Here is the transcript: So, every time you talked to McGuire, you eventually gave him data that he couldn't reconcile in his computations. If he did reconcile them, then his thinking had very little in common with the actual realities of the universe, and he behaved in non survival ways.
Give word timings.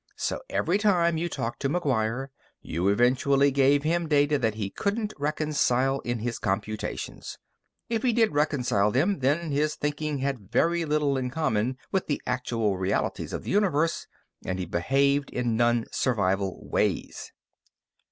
So, 0.17 0.39
every 0.49 0.79
time 0.79 1.19
you 1.19 1.29
talked 1.29 1.59
to 1.59 1.69
McGuire, 1.69 2.29
you 2.59 2.87
eventually 2.87 3.51
gave 3.51 3.83
him 3.83 4.07
data 4.07 4.39
that 4.39 4.55
he 4.55 4.71
couldn't 4.71 5.13
reconcile 5.19 5.99
in 5.99 6.17
his 6.17 6.39
computations. 6.39 7.37
If 7.87 8.01
he 8.01 8.11
did 8.11 8.33
reconcile 8.33 8.89
them, 8.89 9.19
then 9.19 9.51
his 9.51 9.75
thinking 9.75 10.17
had 10.17 10.49
very 10.51 10.85
little 10.85 11.17
in 11.19 11.29
common 11.29 11.77
with 11.91 12.07
the 12.07 12.19
actual 12.25 12.77
realities 12.77 13.31
of 13.31 13.43
the 13.43 13.51
universe, 13.51 14.07
and 14.43 14.57
he 14.57 14.65
behaved 14.65 15.29
in 15.29 15.55
non 15.55 15.85
survival 15.91 16.67
ways. 16.67 17.31